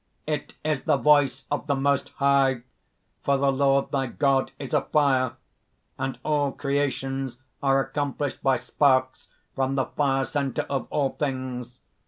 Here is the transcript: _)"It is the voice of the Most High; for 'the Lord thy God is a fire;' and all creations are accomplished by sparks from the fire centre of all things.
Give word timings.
_)"It 0.33 0.55
is 0.65 0.81
the 0.81 0.97
voice 0.97 1.45
of 1.51 1.67
the 1.67 1.75
Most 1.75 2.09
High; 2.15 2.63
for 3.23 3.37
'the 3.37 3.51
Lord 3.51 3.91
thy 3.91 4.07
God 4.07 4.51
is 4.57 4.73
a 4.73 4.81
fire;' 4.81 5.35
and 5.99 6.17
all 6.25 6.53
creations 6.53 7.37
are 7.61 7.81
accomplished 7.81 8.41
by 8.41 8.57
sparks 8.57 9.27
from 9.53 9.75
the 9.75 9.85
fire 9.85 10.25
centre 10.25 10.65
of 10.71 10.87
all 10.89 11.11
things. 11.11 11.77